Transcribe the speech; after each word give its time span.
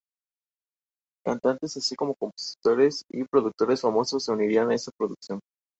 Cantantes, 1.23 1.77
así 1.77 1.95
como 1.95 2.15
compositores 2.15 3.03
y 3.11 3.23
productores 3.25 3.81
famosos 3.81 4.23
se 4.25 4.31
unirían 4.31 4.71
a 4.71 4.73
esta 4.73 4.89
producción. 4.97 5.39